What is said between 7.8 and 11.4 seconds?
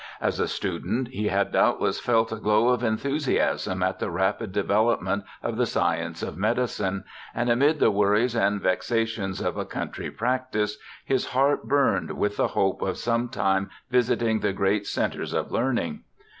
worries and vexations of a country practice his